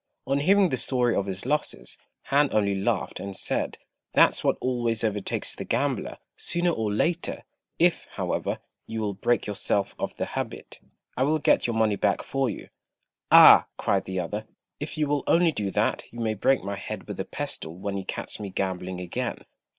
[0.25, 1.95] On hearing the story of his losses,
[2.31, 3.77] Han only laughed, and said,
[4.13, 7.43] "That's what always overtakes the gambler, sooner or later;
[7.77, 10.79] if, however, you will break yourself of the habit,
[11.15, 12.69] I will get your money back for you."
[13.31, 14.47] "Ah," cried the other,
[14.79, 17.95] "if you will only do that, you may break my head with a pestle when
[17.95, 19.45] you catch me gambling again."